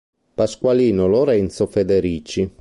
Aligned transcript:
Pasqualino 0.35 1.05
Lorenzo 1.05 1.67
Federici 1.67 2.49